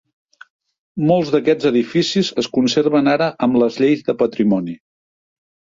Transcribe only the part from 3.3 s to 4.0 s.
amb les